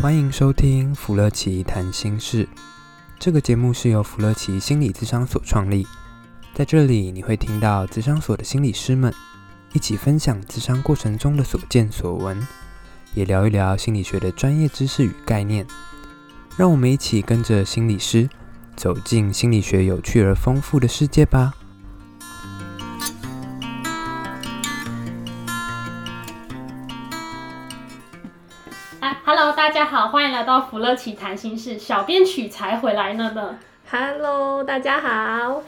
[0.00, 2.48] 欢迎收听芙乐奇谈心事。
[3.18, 5.86] 这个节目是由芙乐奇心理咨商所创立，
[6.54, 9.12] 在这里你会听到咨商所的心理师们
[9.74, 12.40] 一起分享咨商过程中的所见所闻，
[13.12, 15.66] 也聊一聊心理学的专业知识与概念。
[16.56, 18.26] 让我们一起跟着心理师
[18.74, 21.52] 走进心理学有趣而丰富的世界吧。
[30.10, 33.56] 欢迎来到福乐奇谈心事，小编取材回来了呢。
[33.88, 35.62] Hello，大家好。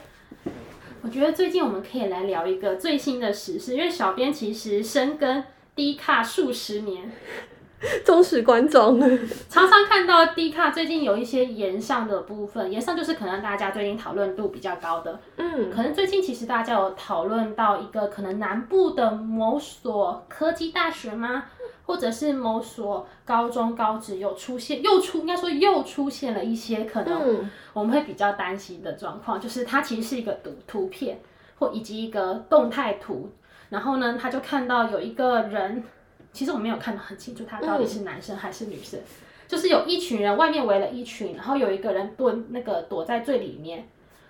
[1.01, 5.41] 我觉得最近我们可以来聊一个最新的时事，因为小编其实深耕
[5.75, 7.09] D 卡数十年，
[8.03, 8.99] 忠实观众，
[9.47, 21.45] 常常看到 D 卡最近有一些延上的部分，延上就是可能大家最近讨论度比较高的，嗯，可能最近其实大家有讨论到一个可能南部的某所科技大学吗？
[21.85, 31.19] 或者是某所高中高职有出现，又出应该说又出现了一些可能我们会比较担心的状况，就是它其实是一个图图片
[31.59, 33.29] 或以及一个动态图，
[33.69, 35.83] 然后呢，他就看到有一个人，
[36.31, 38.99] 其实我没有看得很清楚他到底是男生还是女生，
[39.45, 43.85] 就是有一群人外面围了一群，然后有一个人蹲那个躲在最里面，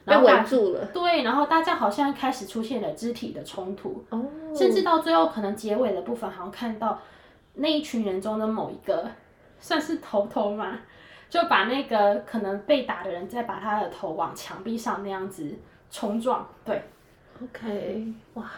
[0.05, 4.25] 然后围住了，对，然后大家好像开始出现了肢体的冲突，哦
[4.55, 6.99] 甚至到最后可能结尾的部分好像看到。
[7.55, 9.09] 那一群人中的某一个，
[9.59, 10.79] 算是头头嘛，
[11.29, 15.57] 就把那个可能被打的人，再把他的头往墙壁上那样子
[15.91, 16.81] 冲撞，对
[17.43, 18.49] ，OK，哇，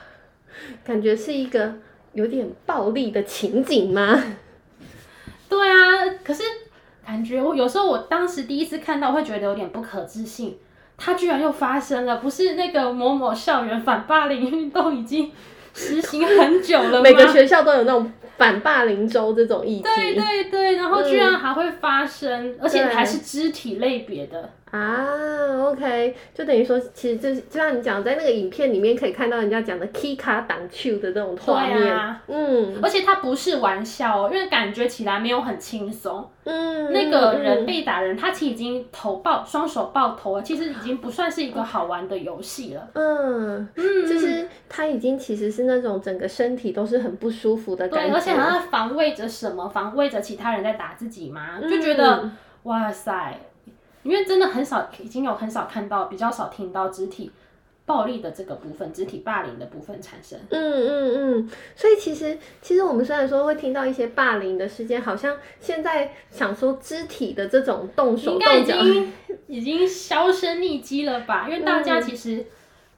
[0.83, 1.73] 感觉是一个
[2.13, 4.23] 有点暴力的情景吗？
[5.49, 6.43] 对啊，可是
[7.05, 10.57] 感觉我有时候我当时第一次看到会觉得有点不可置信，
[10.97, 15.31] 它居然又发生了，不是那个某某校园反霸凌运动已经
[15.75, 17.01] 实行很久了？
[17.01, 18.11] 每个学校都有那种。
[18.37, 24.51] 反霸凌周这种议题，对对对，然后居然还会发生，嗯、而且还是肢体类别的。
[24.75, 52.31] 啊，OK，就等于说，其实就是就像你讲，在那个影片里面可以看到人家讲的 key 卡挡 Q 的这种画面，啊、嗯，而且它不是玩笑哦，因为感觉起来没有很轻松，嗯，那个人被打人，他其实已经头抱双手抱头了，其实已经不算是一个好玩的游戏了，嗯嗯，就是他已经其实是那种整个身体都是很不舒服的感觉，对，而且好像防卫着什么，防卫着其他人在打自己嘛，就觉得、嗯、
[52.63, 53.39] 哇塞。
[54.05, 57.31] 因为真的很少，已经有很少看到，比较少听到肢体
[57.87, 60.37] 暴力的这个部分，肢体霸凌的部分产生。
[60.49, 69.13] 嗯嗯嗯，所以其实其实我们虽然说会听到一些霸凌的事件，好像现在想说肢体的这种动手动脚，应该已经
[69.47, 71.47] 已经销声匿迹了吧？
[71.49, 72.45] 因为大家其实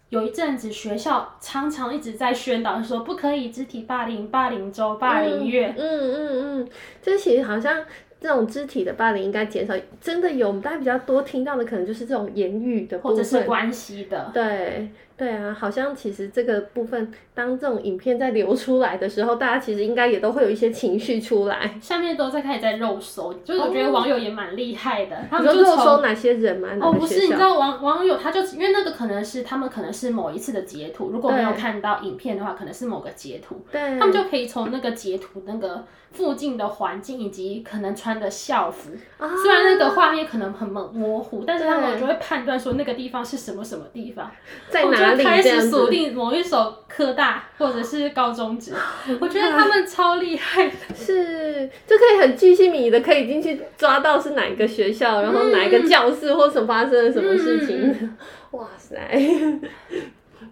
[0.10, 5.74] 有一阵子学校常常一直在宣导说不可以肢体霸凌，霸凌周、霸凌月。
[5.78, 6.70] 嗯嗯嗯，
[7.02, 7.86] 这其实好像。
[8.20, 14.90] 这种肢体的霸凌应该减少，真的有，我们大家比较多听到的可能就是这种言语的部分，或者是关系的，对。
[15.18, 21.76] 对啊，好像其实这个部分，当这种影片在流出来的时候，大家其实应该也都会有一些情绪出来。
[21.82, 25.16] 下面都在开始在肉搜，就是我觉得网友也蛮厉害的。
[25.16, 26.70] 哦、他们就肉搜哪些人吗？
[26.80, 33.66] 哦，不是，你知道网网友他就因为那个可能是他们可能是某一次的截图，如果没有看到影片的话，可能是某个截图。
[33.72, 33.98] 对。
[33.98, 35.84] 他们就可以从那个截图那个
[36.18, 38.90] 附近的环境以及可能穿的校服，
[39.20, 44.32] 啊、虽然那个画面可能很模模糊，但是他们就会判断说那个地方是什么什么地方，
[44.68, 45.24] 在哪里。
[45.24, 48.74] 开始锁定某一所科大或者是高中职，
[49.22, 58.18] 我觉得他们超厉害的， 是就可以很巨细靡的可以进去抓到是哪一个学校，然后哪一个教室或什么发生了什么事情，嗯、
[58.58, 58.98] 哇塞！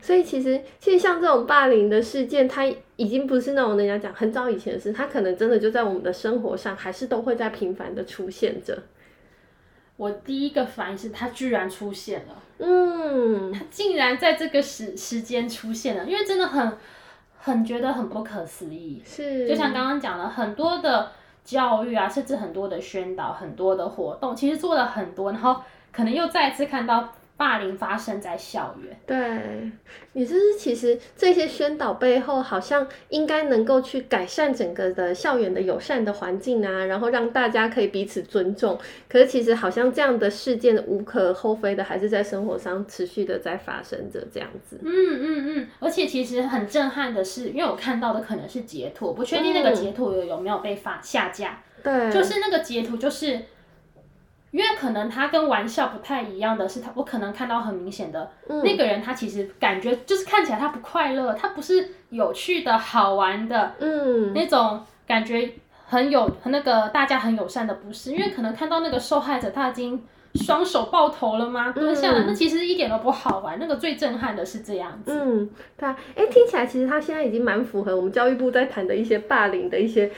[0.01, 8.83] 所以其实其实像这种霸凌的事件，它已经不是那种人家讲很早以前的事，它可能真的就在我们的生活上，还是都会在频繁的出现着。
[9.97, 16.73] 我第一个反应是，它居然出现了，嗯，它竟然在这个时时间出现了，因为真的很
[17.37, 21.11] 很觉得很不可思议，是，就像刚刚讲了很多的
[21.43, 25.61] 教育啊，甚至很多的宣导，很多的活动，其实做了很多，然后
[25.91, 27.13] 可能又再次看到。
[27.37, 29.69] 霸凌发生在校园，对，
[30.13, 38.79] 也就是其实这些宣导背后，好像应该能够去改善整个的校园的友善的环境啊，然后让大家可以彼此尊重。
[39.09, 44.79] 可是其实好像这样的事件无可厚非的，还是在生活上持续的在发生着这样子。
[44.81, 51.61] 嗯嗯嗯，而且其实很震撼的是，因为我看到的可能是截图，不确定那个截图有有没有被发下架。
[51.83, 53.41] 对，就是那个截图就是。
[54.55, 65.51] 因为可能他跟玩笑不太一样的是，他我可能看到很明显的、嗯、那个人，他其实感觉就是看起来他不快乐，他不是有趣的好玩的，嗯，那种感觉
[65.85, 70.01] 很有很那个大家很友善的，不是，因为可能看到那个受害者他已经
[70.35, 71.73] 双手抱头了吗？
[71.73, 73.57] 蹲下来，嗯、那其实一点都不好玩。
[73.59, 75.11] 那个最震撼的是这样子。
[75.11, 80.09] 嗯，对啊，哎，听起来其实他现在已经蛮符合我们教育部在谈的一些霸凌的一些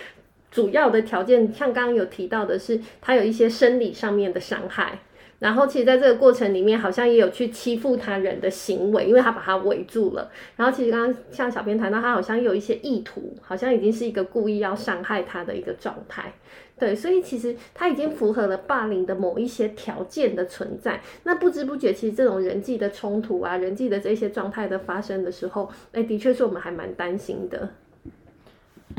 [0.52, 5.00] 主要的条件，像刚刚有提到的是，他有一些生理上面的伤害。
[5.40, 10.32] 然后，其实，在这个过程里面，好像也有去欺负他人的行为，因为他把他围住了。
[10.56, 16.34] 然后，其实刚刚像小编谈到，他好像有一些意图，好像已经是一个故意要伤害他的一个状态。
[16.80, 21.00] 对，所以其实他已经符合了霸凌的某一些条件的存在。
[21.22, 27.70] 那不知不觉，其实这种人际的冲突啊，人际的这些状态的发生的时候，哎，的确是我们还蛮担心的。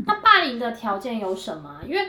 [0.06, 1.81] 那霸凌的条件有什么？
[1.87, 2.08] 因为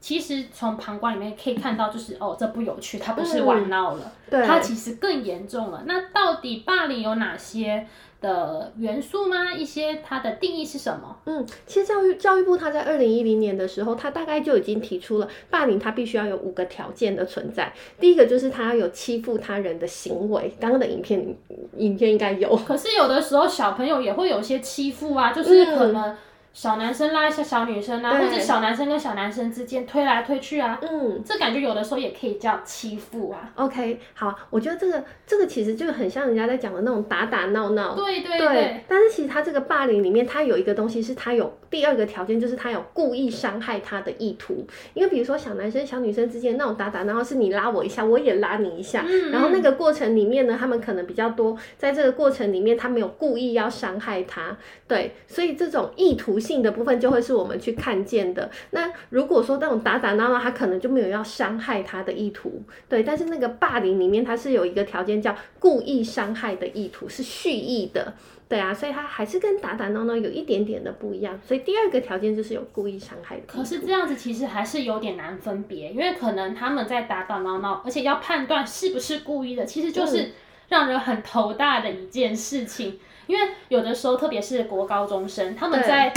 [0.00, 5.82] 其实从旁观里面可以看到，就是哦，这不有趣，他不是玩闹了，嗯、对，它其实更严重了。
[5.86, 7.86] 那到底霸凌有哪些
[8.20, 9.52] 的元素吗？
[9.52, 11.16] 一些它的定义是什么？
[11.26, 17.72] 嗯，其实教育教育部他在二零一零年的时候，他大概就已经提出了霸凌，它必须要有五个条件的存在。
[17.98, 21.36] 第一个就是他要有欺负他人的行为，刚刚的影片
[21.76, 22.54] 影片应该有。
[22.56, 26.16] 可是有的时候小朋友也会有些欺负啊，就是可能、嗯。
[26.52, 33.52] 小男生拉一下小女生啊，或者小男生跟小男生之间推来推去啊，嗯，这感觉有的时候也可以叫欺负啊。
[33.54, 37.94] OK，好，我觉得这个这个其实就很像人家在讲的那种打打闹闹。
[37.94, 38.84] 对对对，对。
[38.88, 44.66] 但是其实他这个霸凌里面，他有一个东西是他有第二个条件，就是他有故意伤害他的意图。
[44.94, 54.56] 因为比如说小男生小女生之间那种打打闹闹，是你拉我一下，我也拉你一下，然后那个过程里面呢，他们可能比较多，在这个过程里面，他没有故意要伤害他。
[54.88, 58.50] 对，所以这种意图性的部分就会是我们去看见的。
[58.70, 62.62] 那如果说那种打打闹闹，他可能就没有要伤害他的意图。
[62.88, 68.14] 对，但是那个霸凌里面，它是有一个条件叫故意伤害的意图，是蓄意的。
[68.48, 71.38] 对啊，所以它还是跟打打闹闹有一点点的不一样。
[71.46, 73.42] 所以第二个条件就是有故意伤害的。
[73.46, 80.30] 可是这样子其实还是有点难分别，因为可能他们在打打闹闹，而且要判断是不是故意的，其实就是
[80.68, 82.98] 让人很头大的一件事情。
[83.28, 86.12] 因为有的时候，特别是国高中生，他们在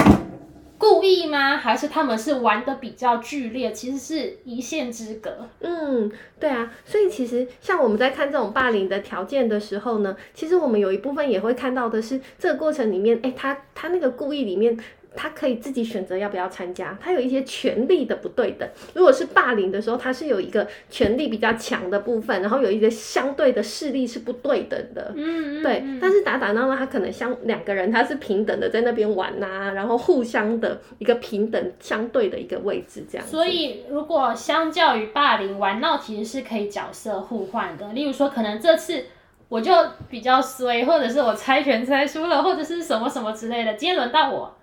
[0.79, 1.57] 故意吗？
[1.57, 3.71] 还是他们是玩的比较剧烈？
[3.71, 5.47] 其实是一线之隔。
[5.59, 6.73] 嗯，对啊。
[6.83, 14.75] 所以其实像我们在看这种霸凌的条件的时候呢，其实我们有一部分也会看到的是，这个过程里面，哎，他他那个故意里面。
[15.13, 18.67] 他可以自己选择要不要参加，他有一些权利的不对等。
[18.93, 25.13] 如果是霸凌的时候，他是有一个权力比较强的部分，然后有一个相对的势力是不对等的。
[25.15, 25.83] 嗯，对。
[25.99, 33.27] 但是打打闹闹，他可能相两个人他是平等的在那边玩呐、啊，然后互相的一个平等相对的一个位置这样。
[33.27, 37.91] 所以，如果相较于霸凌，玩闹其实是可以角色互换的。
[37.91, 39.03] 例如说，可能这次
[39.49, 39.73] 我就
[40.09, 43.73] 比较衰，或者是我猜拳猜输了，或者是什么什么之类的。
[43.73, 44.55] 今天轮到我。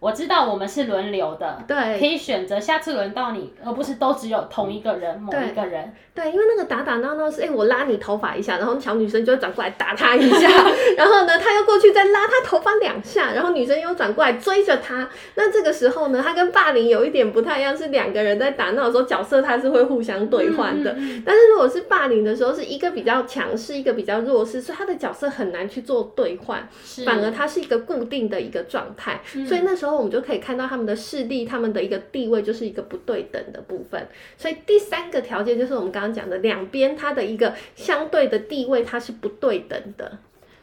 [0.00, 5.92] 我知道我们是轮流的，对，可以选择下次轮到你，而不是都只有同一个人，某一个人。
[6.14, 10.48] 对，因为那个打打闹闹是，哎、欸，我拉你头发一下，然后小女生就会转过来打他一下，
[10.96, 15.08] 然后呢，他又过去再拉他头发两下，然后女生又转过来追着他。
[15.34, 20.92] 那这个时候呢，他跟霸凌有一点不太一样，是两个人在打闹的时候，角色他是会互相兑换的。
[20.92, 26.68] 嗯嗯，但是如果是霸凌的时候，是一个比较强势，一个比较弱势，所以他的角色很难去做兑换，
[27.04, 29.20] 反而他是一个固定的一个状态。
[29.44, 29.87] 所以那时候。
[29.88, 34.06] 然后我们就可以看到他们的势力，他们的一个地位就是一个不对等的部分。
[34.36, 40.18] 所以第三个条件就是我们刚刚讲的，两边它的一个相对的地位它是不对等的。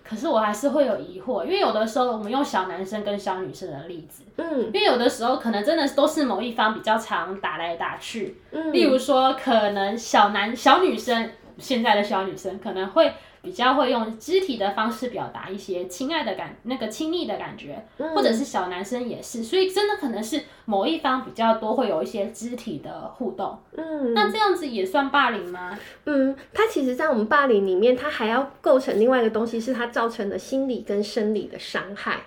[0.07, 13.11] 可是我还是会有疑惑，因为有的时候我们用小男生跟小女生的例子，嗯，因为有的时候可能真的都是某一方比较常打来打去，嗯，例如说可能小男小女生现在的小女生可能会。
[13.45, 23.57] 比较会用肢体的方式表达一些亲爱的感，那个亲密的感觉，或者是小男生也是，所以真的可能是某一方比较多会有一些肢体的互动。
[23.77, 25.77] 嗯，那这样子也算霸凌吗？
[26.05, 32.21] 嗯，它其实，在我们霸凌里面，它还要构成另外一个东西，是它造成的心理跟生理的伤害。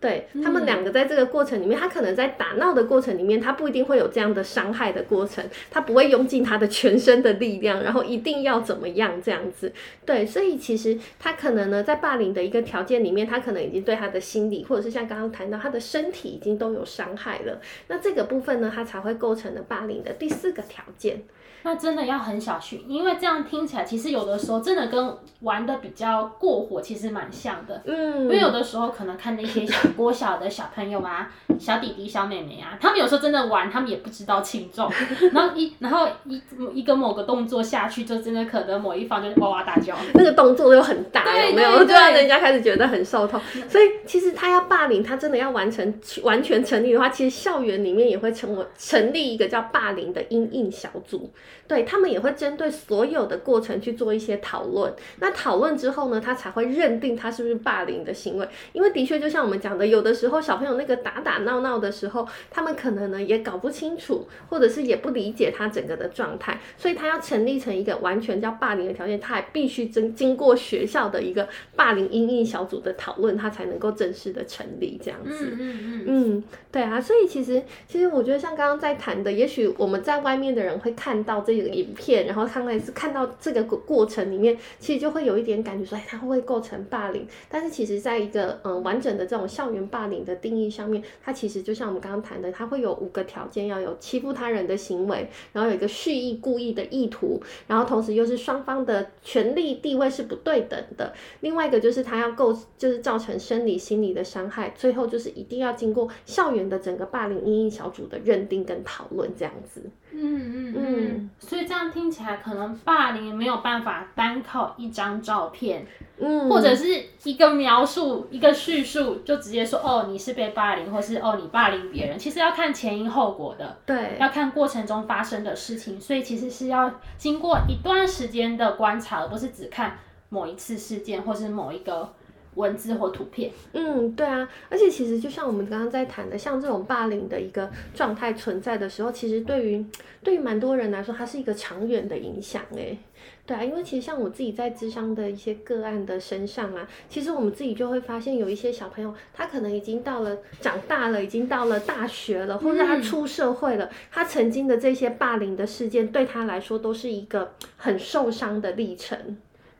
[0.00, 9.72] 对，他们两个在这个过程里面，他可能在打闹的过程里面，他不一定会有这样的伤害的过程，他不会用尽他的全身的力量，然后一定要怎么样这样子。
[10.06, 17.60] 对，所以其实他可能呢，在霸凌的一个条件里面，他可能已经对他的心理，或者是像刚刚谈到他的身体已经都有伤害了。
[17.88, 21.24] 那这个部分呢，他才会构成了霸凌的第四个条件。
[21.62, 27.82] 那真的要很小心，因为这样听起来，其实有的时候真的跟玩的比较过火，其实蛮像的。
[27.84, 34.90] 嗯，因为有的时候可能看那些小国小的小朋友啊、小弟弟、小妹妹啊，他们有时候真的玩，他们也不知道轻重，
[35.32, 36.40] 然后一然后一
[36.72, 41.84] 一个某个动作下去，就真的可能某一方就哇哇大叫，那个动作又很大，有没有？
[41.84, 43.40] 就让人家开始觉得很受痛。
[43.68, 51.30] 所以其实他要霸凌，他真的要完成完全成立的话，其实校园里面也会成为成立一个叫霸凌的阴影小组，
[51.66, 54.92] 对，他们也会针对所有的过程去做一些讨论。
[55.20, 58.48] 那讨论之后呢，他才会认定他是不是霸凌的行为。
[58.72, 75.50] 因为的确，就像我们讲的，有的时候小朋友那个打打闹闹的时候，他们可能呢也搞不清楚，或者是也不理解他整个的状态，所以他要成立成一个完全叫霸凌的条件，他还必须经经过学校的一个霸凌阴影小组的讨论，他才能够正式的成立这样子。
[75.52, 87.26] 嗯嗯嗯嗯，对啊，所以其实其实我觉得像刚刚在谈的，也许我们在外面的人会看到这个影片，然后看来是看到这个过程里面，其实就会有一点感觉说，哎，他会不会构成霸凌？
[87.48, 101.12] 但是其实在一个嗯完整的这种校园霸凌的定义上面，它其实就像我们刚刚谈的，它会有五个条件，要有欺负他人的行为，然后有一个蓄意故意的意图，然后同时又是双方的权力地位是不对等的。
[101.40, 104.70] 另外一个就是他要构，就是造成生理心理的伤害。
[104.76, 109.82] 最后就是一定要经过校园的整个霸凌因应小组的认定跟讨论，这样子。
[110.20, 111.30] 嗯嗯嗯。
[111.38, 115.86] 所以这样听起来，可能霸凌没有办法单靠一张照片。
[116.20, 116.86] 嗯，或者是
[117.22, 122.18] 一个描述，一个叙述，就直接说哦，你是被霸凌，或是哦，你霸凌别人。
[122.18, 129.96] 其实要看前因后果的，对，要看过程中发生的事情，所以其实是要经过一段时间的观察，而不是只看
[130.28, 132.12] 某一次事件或是某一个
[132.58, 133.50] 文字或图片。
[133.72, 139.84] 嗯，对啊，而且其实就像我们刚刚在谈的，像这种霸凌的一个状态存在的时候，其实对于
[140.22, 142.98] 对于蛮多人来说，它是一个长远的影响，诶。
[143.46, 159.38] 对啊，因为其实像我自己在智商的一些个案的身上啊，其实我们自己就会发现有一些小朋友，他可能已经到了长大了，已经到了大学了，或者他出社会了，他曾经的这些霸凌的事件对他来说都是一个很受伤的历程。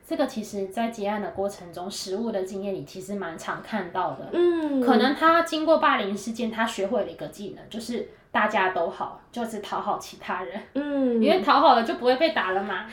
[0.09, 4.27] 这个其实，在结案的过程中，实务的经验里其实蛮常看到的。
[4.33, 10.59] 嗯，可能他经过霸凌事件，他学会了一个技能，就是大家都好，就是讨好其他人。
[10.73, 12.87] 嗯，因为讨好了就不会被打了嘛。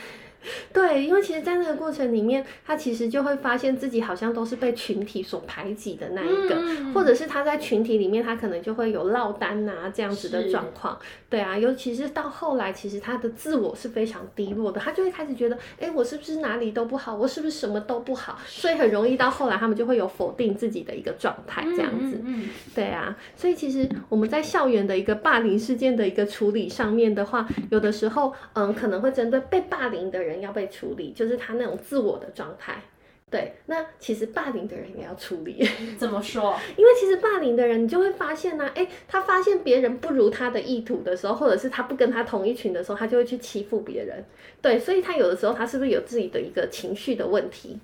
[0.72, 10.98] 对，因为其实，在那个过程里面，他其实就会发现自己好像都是被群体所排挤的那一个，嗯、或者是他在群体里面，他可能就会有落单啊这样子的状况。
[11.28, 17.14] 对啊，尤其是到后来，其实他的自我是非常低落的，他就会开始觉得，哎，我是不是哪里都不好？
[17.14, 18.38] 我是不是什么都不好？
[18.46, 22.16] 所以很容易到后来，他们就会有否定自己的一个状态，这样子。
[22.22, 30.35] 嗯，嗯，嗯，对啊，所以其实我们在校园的一个霸凌事件的一个处理上面的话，有的时候，嗯，可能会针对被霸凌的人。
[30.40, 32.82] 要被处理，就是他那种自我的状态。
[33.28, 35.68] 对，那其实霸凌的人也要处理。
[35.98, 36.56] 怎么说？
[36.76, 44.24] 因为其实霸凌的人，你就会发现呢、啊，哎，他发现别人不如他的意图的时候，或者是他不跟他同一群的时候，他就会去欺负别人。
[44.62, 47.76] 对，所以他有的时候，他是不是有自己的一个情绪的问题？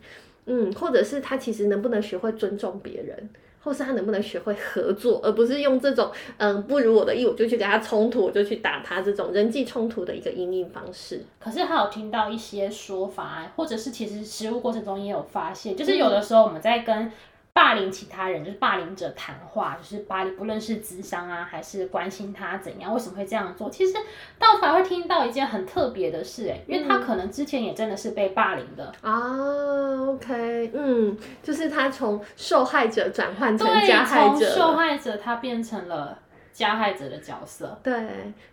[0.47, 3.29] 嗯，或者是他其实能不能学会尊重别人？
[3.63, 11.25] 或是他能不能学会合作，而不是用这种嗯不如我的意，我就去跟他冲突，我就去打他这种人际冲突的一个应应方式。
[11.39, 17.11] 可是还有听到一些说法，或者是其实实务过程中也有发现，就是有的时候我们在跟。
[17.55, 23.69] 霸凌其他人就是霸凌者谈话，就是霸凌，不论是智商啊，还是关心他怎样，为什么会这样做？
[23.69, 23.95] 其实
[24.39, 30.13] 倒反而会听到一件很特别的事，哎，因为他可能之前也真的是被霸凌的、嗯、啊。
[30.13, 36.19] OK，嗯，就是他从受害者转换成加害者，从受害者他变成了。
[36.53, 37.95] 加害者的角色，对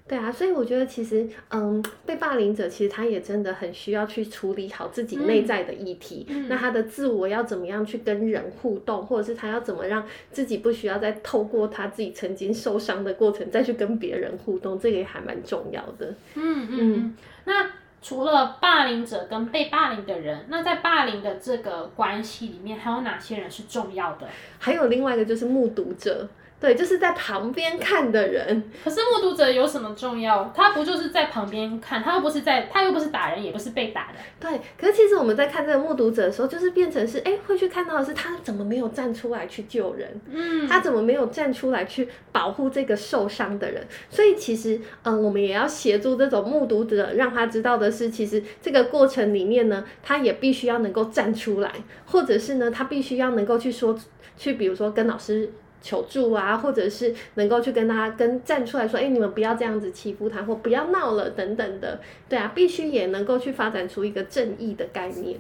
[0.08, 6.26] 对啊，所以我觉得其实，嗯，被霸凌者其实他也真的很需要去处理好自己内在的议题。
[6.30, 16.08] 嗯、那他的自我要怎么样去跟人互动，或者是他要怎么让自己不需要再透过他自己曾经受伤的过程再去跟别人互动，这个也还蛮重要的。
[16.36, 17.18] 嗯嗯嗯。
[17.44, 17.70] 那
[18.02, 24.26] 除了霸凌者跟被霸凌的人，那在霸凌的这个关系里面，还有哪些人是重要的？
[24.58, 26.26] 还有另外一个就是目睹者。
[26.60, 28.64] 对，就是在旁边看的人。
[28.84, 30.52] 可是目睹者有什么重要？
[30.54, 32.04] 他不就是在旁边看？
[32.04, 34.20] 他又不是在，他又不是打人，也不是被打的。
[34.40, 40.20] 对，可是其实我们在看这个目睹者的时候，就是变成是，哎，会去看到的是他怎么没有站出来去救人？
[40.30, 43.82] 嗯，他怎么没有站出来去保护这个受伤的人？
[44.10, 51.72] 所以其实，嗯，我们也要协助这种目睹者，让他知道的是，其实这个过程里面呢，他也必须要能够站出来，
[52.08, 53.98] 或者是呢，他必须要能够去说，
[54.38, 55.50] 去比如说跟老师。
[55.82, 65.40] 求助啊，或者是能够去跟他跟站出来说，哎，你们不要这样子欺负他，或不要闹了等等的，对啊，必须也能够去发展出一个正义的概念。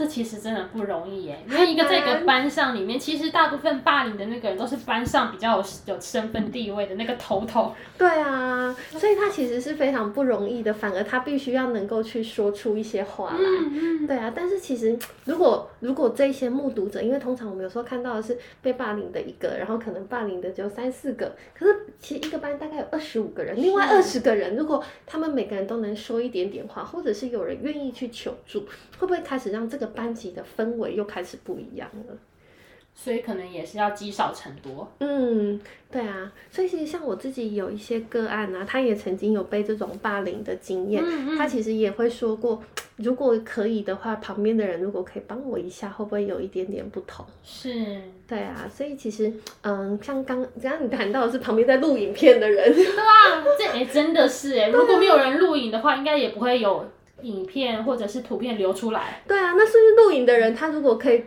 [0.00, 7.74] 这其实真的不容易耶，因为一个在一个班上里面，其实大部分霸凌的那个人都是班上比较有有身份地位的那个头头。
[7.98, 13.36] 对啊，所以他其实是非常不容易的，反而他必须要能够去说出一些话来。
[13.40, 14.06] 嗯嗯。
[14.06, 28.60] 对啊，但是其实如果如果这些目睹者，因为通常我们有时候看到的是被霸凌的一个，然后可能霸凌的只有三四个，可是其实一个班大概有二十五个人，另外二十个人，如果他们每个人都能说一点点话，或者是有人愿意去求助，
[28.98, 32.16] 会不会开始让这个班级的氛围又开始不一样了？
[32.92, 34.86] 所以可能也是要积少成多。
[34.98, 35.58] 嗯，
[35.90, 36.30] 对啊。
[36.50, 41.02] 所以其实像我自己有一些个案啊，他也曾经有被这种霸凌的经验。
[41.06, 41.38] 嗯嗯。
[41.38, 42.62] 他其实也会说过，
[42.96, 47.24] 如果可以的话，旁边的人如果可以帮我一下，会不会有一点点不同？
[47.44, 48.02] 是。
[48.26, 48.68] 对啊。
[48.70, 49.32] 所以其实，
[49.62, 52.74] 嗯，像刚刚刚你谈到的是旁边在录影片的人。
[52.74, 56.84] 对啊，这哎、欸、真的是哎，如果没有人录影的话，应该也不会有
[57.22, 59.22] 影片或者是图片流出来。
[59.26, 61.22] 对啊，那是不是录影的人他如果可以？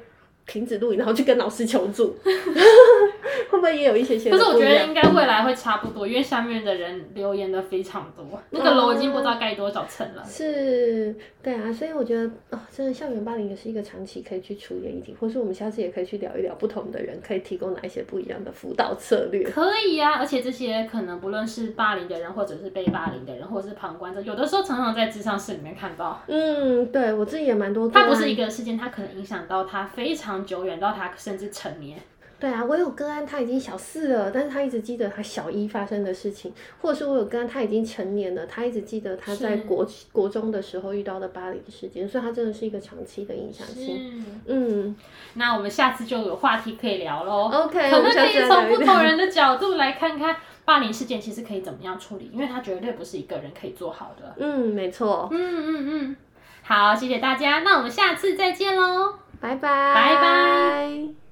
[0.45, 2.17] 停止录影，然后去跟老师求助，
[3.53, 4.31] 会不会也有一些些？
[4.31, 10.23] 可是我觉得应该未来会差不多，因为下面的人留言的非常多，那个楼已经不知道盖多少层了。
[10.23, 19.43] 哦、是，对啊，所以我觉得哦，真的校园霸凌也是一个长期可以去处理的议题，或是我们下次也可以去聊一聊不同的人可以提供哪一些不一样的辅导策略。
[19.43, 26.19] 可以啊，而且这些可能不论是霸凌的人，或者是被霸凌的人，或者是旁观者，有的时候常常在智商室里面看到。
[26.27, 27.87] 嗯，对我自己也蛮多。
[27.87, 30.43] 它不是一个事件，它可能影响到他非常。
[30.43, 31.97] 久远到他甚至成年。
[32.43, 44.25] 对啊，我有个案，他已经小四了，但是他一直记得他小一发生的事情，或者是我有个案，他已经成年了，他一直记得他在国国中的时候遇到的霸凌事件，所以他真的是一个长期的影响性。
[44.45, 44.93] 嗯，
[45.35, 47.49] 那我们下次就有话题可以聊喽。
[47.49, 50.35] OK，可能可以从不同人的角度来看看
[50.65, 54.35] 霸凌事件其实可以怎么样处理，因为他绝对不是一个人可以做好的。
[54.37, 55.29] 嗯，没错。
[55.31, 56.15] 嗯嗯嗯，
[56.63, 59.13] 好，谢谢大家，那我们下次再见喽。
[59.39, 61.22] 拜拜，拜拜。